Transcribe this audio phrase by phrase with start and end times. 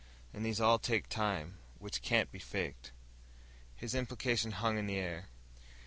[0.33, 2.91] And these all take time, which can't be faked."
[3.75, 5.27] His implication hung in the air.